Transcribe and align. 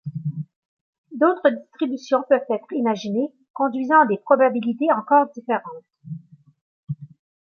D'autres 1.11 1.51
distributions 1.51 2.23
peuvent 2.27 2.41
être 2.49 2.71
imaginées, 2.73 3.31
conduisant 3.53 4.01
à 4.01 4.07
des 4.07 4.17
probabilités 4.17 4.91
encore 4.91 5.29
différentes. 5.35 5.85